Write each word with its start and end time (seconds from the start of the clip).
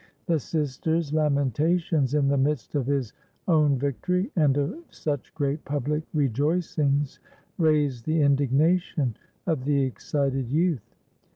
The 0.25 0.39
sister's 0.39 1.13
lamentations, 1.13 2.15
in 2.15 2.27
the 2.27 2.35
midst 2.35 2.73
of 2.73 2.87
his 2.87 3.13
own 3.47 3.77
victory 3.77 4.31
and 4.35 4.57
of 4.57 4.75
such 4.89 5.31
great 5.35 5.63
public 5.63 6.01
re 6.11 6.27
joicings, 6.27 7.19
raised 7.59 8.05
the 8.07 8.19
indignation 8.23 9.15
of 9.45 9.63
the 9.63 9.83
excited 9.83 10.49
youth. 10.49 10.95